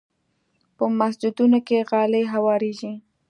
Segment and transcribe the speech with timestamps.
[0.77, 2.93] په مسجدونو کې غالۍ هوارېږي.